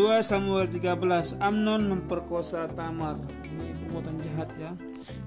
2 0.00 0.24
Samuel 0.24 0.64
13 0.64 1.44
Amnon 1.44 1.92
memperkosa 1.92 2.72
Tamar. 2.72 3.20
Ini 3.44 3.76
perbuatan 3.84 4.16
jahat 4.24 4.48
ya. 4.56 4.72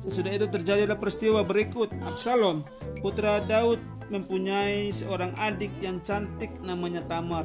Sesudah 0.00 0.32
itu 0.32 0.48
terjadilah 0.48 0.96
peristiwa 0.96 1.44
berikut. 1.44 1.92
Absalom 2.00 2.64
putra 3.04 3.44
Daud 3.44 3.76
mempunyai 4.08 4.88
seorang 4.88 5.36
adik 5.36 5.76
yang 5.84 6.00
cantik 6.00 6.56
namanya 6.64 7.04
Tamar 7.04 7.44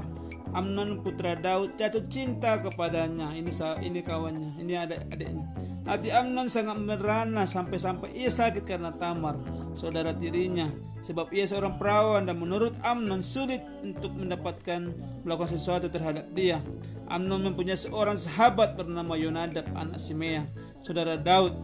Amnon 0.58 1.06
putra 1.06 1.38
Daud 1.38 1.78
jatuh 1.78 2.10
cinta 2.10 2.58
kepadanya 2.58 3.38
ini 3.38 3.54
ini 3.86 4.02
kawannya 4.02 4.58
ini 4.58 4.74
ada 4.74 4.98
adiknya 5.14 5.46
hati 5.86 6.10
Amnon 6.10 6.50
sangat 6.50 6.82
merana 6.82 7.46
sampai-sampai 7.46 8.18
ia 8.18 8.34
sakit 8.34 8.66
karena 8.66 8.90
Tamar 8.90 9.38
saudara 9.78 10.18
tirinya 10.18 10.66
sebab 11.08 11.32
ia 11.32 11.46
seorang 11.48 11.78
perawan 11.78 12.26
dan 12.28 12.36
menurut 12.36 12.76
Amnon 12.84 13.24
sulit 13.24 13.64
untuk 13.80 14.12
mendapatkan 14.18 14.92
melakukan 15.24 15.52
sesuatu 15.56 15.88
terhadap 15.88 16.28
dia. 16.36 16.60
Amnon 17.08 17.48
mempunyai 17.48 17.80
seorang 17.80 18.20
sahabat 18.20 18.76
bernama 18.76 19.16
Yonadab 19.16 19.72
anak 19.72 20.04
Simea, 20.04 20.44
saudara 20.84 21.16
Daud. 21.16 21.56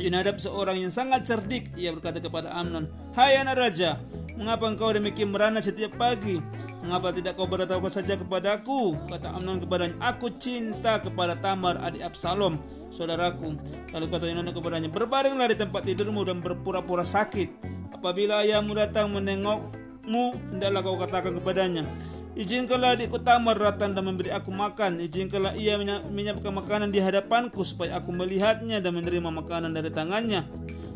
Yonadab 0.00 0.40
seorang 0.40 0.80
yang 0.80 0.92
sangat 0.94 1.28
cerdik. 1.28 1.76
Ia 1.76 1.92
berkata 1.92 2.18
kepada 2.24 2.56
Amnon, 2.56 2.88
Hai 3.12 3.36
anak 3.36 3.60
raja, 3.60 4.00
mengapa 4.34 4.64
engkau 4.64 4.90
demikian 4.96 5.28
merana 5.28 5.60
setiap 5.60 5.94
pagi? 6.00 6.40
Mengapa 6.84 7.16
tidak 7.16 7.40
kau 7.40 7.48
beritahu 7.48 7.88
saja 7.88 8.12
kepadaku? 8.20 8.92
Kata 9.08 9.40
Amnon 9.40 9.56
kepadanya, 9.56 9.96
Aku 10.04 10.28
cinta 10.36 11.00
kepada 11.00 11.32
Tamar 11.32 11.80
adik 11.80 12.04
Absalom, 12.04 12.60
saudaraku. 12.92 13.56
Lalu 13.88 14.06
kata 14.12 14.28
Yonadab 14.28 14.52
kepadanya, 14.60 14.92
Berbaringlah 14.92 15.48
di 15.48 15.56
tempat 15.56 15.80
tidurmu 15.88 16.28
dan 16.28 16.44
berpura-pura 16.44 17.08
sakit 17.08 17.56
Apabila 17.96 18.44
ayahmu 18.44 18.76
datang 18.76 19.08
menengokmu, 19.16 20.52
hendaklah 20.52 20.84
kau 20.84 21.00
katakan 21.00 21.32
kepadanya, 21.40 21.88
Izinkanlah 22.36 23.00
adikku 23.00 23.22
Tamar 23.22 23.54
datang 23.56 23.96
dan 23.96 24.04
memberi 24.04 24.34
aku 24.34 24.50
makan. 24.50 25.00
Izinkanlah 25.00 25.54
ia 25.54 25.80
menyiapkan 25.80 26.50
makanan 26.50 26.90
di 26.90 26.98
hadapanku 26.98 27.62
supaya 27.62 27.96
aku 27.96 28.10
melihatnya 28.10 28.82
dan 28.82 28.92
menerima 28.92 29.30
makanan 29.30 29.70
dari 29.70 29.88
tangannya. 29.88 30.42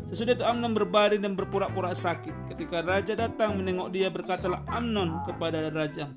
Sesudah 0.09 0.33
itu 0.33 0.41
Amnon 0.41 0.73
berbaring 0.73 1.21
dan 1.21 1.37
berpura-pura 1.37 1.93
sakit. 1.93 2.49
Ketika 2.49 2.81
raja 2.81 3.13
datang 3.13 3.61
menengok 3.61 3.93
dia 3.93 4.09
berkatalah 4.09 4.65
Amnon 4.65 5.21
kepada 5.29 5.69
raja, 5.69 6.09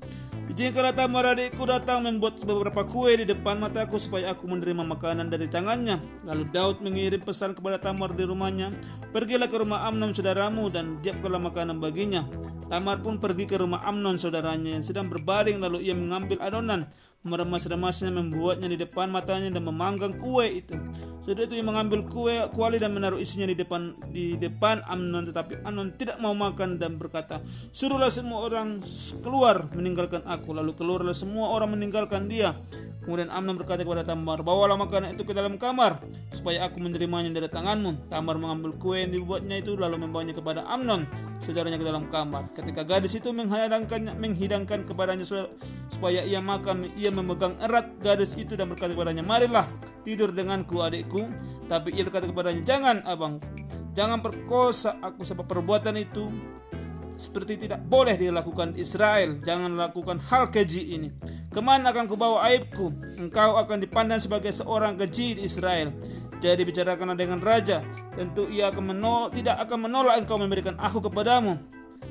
Izinkanlah 0.43 0.91
Tamar 0.91 1.23
adikku 1.37 1.63
datang 1.63 2.03
membuat 2.03 2.41
beberapa 2.43 2.83
kue 2.83 3.15
di 3.15 3.23
depan 3.23 3.63
mataku 3.63 3.95
supaya 3.95 4.35
aku 4.35 4.43
menerima 4.49 4.83
makanan 4.83 5.31
dari 5.31 5.47
tangannya. 5.47 6.01
Lalu 6.27 6.43
Daud 6.51 6.83
mengirim 6.83 7.23
pesan 7.23 7.55
kepada 7.55 7.79
Tamar 7.79 8.11
di 8.11 8.27
rumahnya, 8.27 8.75
Pergilah 9.15 9.47
ke 9.47 9.61
rumah 9.61 9.87
Amnon 9.87 10.11
saudaramu 10.11 10.67
dan 10.73 10.99
siapkanlah 10.99 11.39
makanan 11.39 11.77
baginya. 11.79 12.27
Tamar 12.67 13.05
pun 13.05 13.21
pergi 13.21 13.45
ke 13.45 13.61
rumah 13.61 13.85
Amnon 13.85 14.17
saudaranya 14.17 14.73
yang 14.73 14.81
sedang 14.81 15.05
berbaring 15.05 15.61
lalu 15.61 15.85
ia 15.85 15.93
mengambil 15.93 16.41
adonan 16.41 16.89
meremas-remasnya 17.23 18.11
membuatnya 18.11 18.67
di 18.67 18.75
depan 18.75 19.07
matanya 19.07 19.47
dan 19.47 19.63
memanggang 19.63 20.11
kue 20.19 20.59
itu. 20.59 20.75
Setelah 21.23 21.47
itu 21.47 21.55
ia 21.55 21.65
mengambil 21.65 22.03
kue 22.03 22.35
kuali 22.51 22.75
dan 22.83 22.91
menaruh 22.91 23.15
isinya 23.15 23.47
di 23.47 23.55
depan 23.55 23.95
di 24.11 24.35
depan 24.35 24.83
Amnon 24.83 25.31
tetapi 25.31 25.63
Amnon 25.63 25.95
tidak 25.95 26.19
mau 26.19 26.35
makan 26.35 26.75
dan 26.75 26.99
berkata, 26.99 27.39
"Suruhlah 27.71 28.11
semua 28.11 28.43
orang 28.43 28.83
keluar 29.23 29.71
meninggalkan 29.71 30.19
aku." 30.27 30.51
Lalu 30.51 30.75
keluarlah 30.75 31.15
semua 31.15 31.55
orang 31.55 31.79
meninggalkan 31.79 32.27
dia. 32.27 32.59
Kemudian 33.03 33.27
Amnon 33.27 33.59
berkata 33.59 33.83
kepada 33.83 34.07
Tamar, 34.07 34.39
"Bawalah 34.47 34.79
makanan 34.79 35.19
itu 35.19 35.27
ke 35.27 35.35
dalam 35.35 35.59
kamar 35.59 35.99
supaya 36.31 36.63
aku 36.63 36.79
menerimanya 36.79 37.35
dari 37.35 37.51
tanganmu." 37.51 38.07
Tamar 38.07 38.39
mengambil 38.39 38.79
kue 38.79 39.03
yang 39.03 39.11
dibuatnya 39.11 39.59
itu 39.59 39.75
lalu 39.75 40.07
membawanya 40.07 40.31
kepada 40.31 40.63
Amnon, 40.63 41.03
saudaranya 41.43 41.75
ke 41.75 41.83
dalam 41.83 42.07
kamar. 42.07 42.47
Ketika 42.55 42.87
gadis 42.87 43.19
itu 43.19 43.35
menghidangkannya 43.35 44.15
menghidangkan 44.15 44.87
kepadanya 44.87 45.27
supaya 45.91 46.23
ia 46.23 46.39
makan, 46.39 46.87
ia 46.95 47.11
memegang 47.11 47.59
erat 47.59 47.91
gadis 47.99 48.39
itu 48.39 48.55
dan 48.55 48.71
berkata 48.71 48.95
kepadanya, 48.95 49.21
Marilah 49.21 49.67
tidur 50.07 50.31
denganku 50.31 50.79
adikku. 50.79 51.27
Tapi 51.67 51.91
ia 51.99 52.07
berkata 52.07 52.23
kepadanya, 52.31 52.63
Jangan 52.63 53.03
abang, 53.03 53.43
jangan 53.91 54.23
perkosa 54.23 55.03
aku 55.03 55.27
sebab 55.27 55.43
perbuatan 55.43 55.99
itu 55.99 56.31
seperti 57.13 57.67
tidak 57.67 57.85
boleh 57.85 58.17
dilakukan 58.17 58.73
Israel. 58.75 59.39
Jangan 59.39 59.77
lakukan 59.77 60.19
hal 60.27 60.49
keji 60.49 60.97
ini. 60.97 61.09
Ke 61.53 61.61
mana 61.61 61.93
akan 61.93 62.09
kubawa 62.09 62.49
aibku? 62.49 62.89
Engkau 63.21 63.61
akan 63.61 63.85
dipandang 63.85 64.17
sebagai 64.17 64.49
seorang 64.49 64.97
keji 64.97 65.37
di 65.37 65.45
Israel. 65.45 65.93
Jadi 66.41 66.65
bicarakanlah 66.65 67.13
dengan 67.13 67.37
raja. 67.39 67.85
Tentu 68.17 68.49
ia 68.49 68.73
akan 68.73 68.97
menolak, 68.97 69.37
tidak 69.37 69.61
akan 69.63 69.85
menolak 69.87 70.17
engkau 70.17 70.41
memberikan 70.41 70.73
aku 70.81 70.99
kepadamu. 71.05 71.61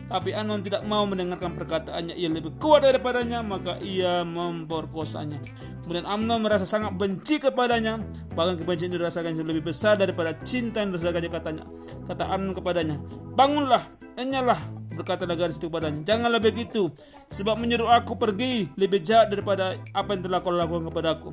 Tapi 0.09 0.33
Anon 0.37 0.63
tidak 0.63 0.87
mau 0.87 1.05
mendengarkan 1.05 1.57
perkataannya. 1.57 2.15
Ia 2.17 2.29
lebih 2.31 2.57
kuat 2.61 2.85
daripadanya, 2.85 3.43
maka 3.43 3.77
ia 3.83 4.25
memperkosanya. 4.25 5.41
Kemudian 5.85 6.07
Amnon 6.07 6.41
merasa 6.45 6.69
sangat 6.69 6.95
benci 6.95 7.43
kepadanya. 7.43 8.01
Bahkan 8.33 8.63
kebencian 8.63 8.93
dirasakan 8.93 9.37
lebih 9.41 9.73
besar 9.73 9.99
daripada 9.99 10.37
cinta 10.45 10.81
yang 10.81 10.95
dirasakannya 10.95 11.31
katanya. 11.33 11.65
Kata 12.09 12.29
Amnon 12.29 12.55
kepadanya, 12.57 12.97
bangunlah, 13.35 13.85
enyalah, 14.17 14.61
berkata 14.95 15.25
gadis 15.25 15.59
itu 15.59 15.69
kepadanya. 15.69 16.05
Janganlah 16.05 16.41
begitu, 16.41 16.93
sebab 17.33 17.57
menyuruh 17.59 17.91
aku 17.93 18.17
pergi 18.17 18.69
lebih 18.77 19.01
jahat 19.01 19.33
daripada 19.33 19.77
apa 19.93 20.15
yang 20.15 20.23
telah 20.25 20.41
kau 20.41 20.53
lakukan 20.53 20.89
kepadaku. 20.93 21.31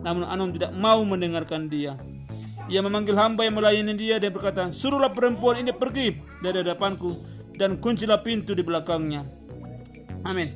Namun 0.00 0.24
Anon 0.24 0.50
tidak 0.52 0.72
mau 0.76 1.00
mendengarkan 1.04 1.68
dia. 1.68 1.96
Ia 2.70 2.80
memanggil 2.86 3.18
hamba 3.18 3.44
yang 3.44 3.58
melayani 3.58 3.98
dia 3.98 4.16
dan 4.22 4.30
berkata, 4.30 4.70
Suruhlah 4.70 5.10
perempuan 5.10 5.58
ini 5.58 5.74
pergi 5.74 6.14
dari 6.38 6.62
hadapanku 6.62 7.10
dan 7.58 7.76
kuncilah 7.82 8.22
pintu 8.22 8.54
di 8.54 8.62
belakangnya. 8.62 9.26
Amin. 10.24 10.54